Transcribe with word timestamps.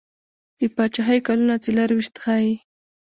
د 0.59 0.61
پاچهي 0.75 1.19
کلونه 1.27 1.55
څلیرویشت 1.63 2.15
ښيي. 2.23 2.53